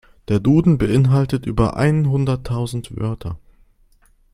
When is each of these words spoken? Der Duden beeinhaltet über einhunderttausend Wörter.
Der 0.29 0.39
Duden 0.39 0.79
beeinhaltet 0.79 1.45
über 1.45 1.75
einhunderttausend 1.77 2.97
Wörter. 2.97 3.37